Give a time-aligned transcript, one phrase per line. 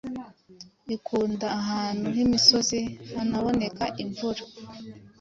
[0.95, 2.79] ikunda ahantu h’imisozi
[3.15, 4.43] hanaboneka imvura